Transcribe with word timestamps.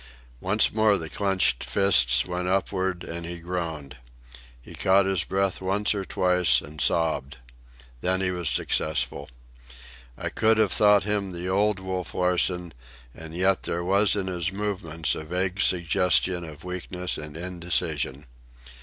Once 0.39 0.73
more 0.73 0.97
the 0.97 1.11
clenched 1.11 1.63
fists 1.63 2.25
went 2.25 2.47
upward 2.47 3.03
and 3.03 3.23
he 3.23 3.37
groaned. 3.37 3.97
He 4.59 4.73
caught 4.73 5.05
his 5.05 5.23
breath 5.23 5.61
once 5.61 5.93
or 5.93 6.03
twice 6.05 6.59
and 6.59 6.81
sobbed. 6.81 7.37
Then 8.01 8.19
he 8.19 8.31
was 8.31 8.49
successful. 8.49 9.29
I 10.17 10.29
could 10.29 10.57
have 10.57 10.71
thought 10.71 11.03
him 11.03 11.33
the 11.33 11.47
old 11.49 11.79
Wolf 11.79 12.15
Larsen, 12.15 12.73
and 13.13 13.35
yet 13.35 13.61
there 13.61 13.83
was 13.83 14.15
in 14.15 14.25
his 14.25 14.51
movements 14.51 15.13
a 15.13 15.23
vague 15.23 15.61
suggestion 15.61 16.43
of 16.45 16.63
weakness 16.63 17.19
and 17.19 17.37
indecision. 17.37 18.25